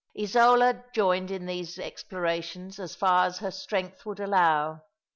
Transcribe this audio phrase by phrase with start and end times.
[0.17, 4.81] Isola joined in these explorations as far as her strength would allow.